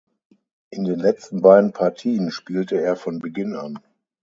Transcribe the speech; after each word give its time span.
In 0.71 0.83
den 0.85 0.97
letzten 0.99 1.41
beiden 1.43 1.73
Partien 1.73 2.31
spielte 2.31 2.81
er 2.81 2.95
von 2.95 3.19
Beginn 3.19 3.55
an. 3.55 3.77